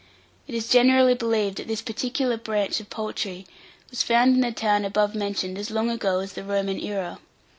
[0.47, 3.45] It is generally believed that this particular branch of poultry
[3.91, 7.19] was found in the town above mentioned as long ago as the Roman era.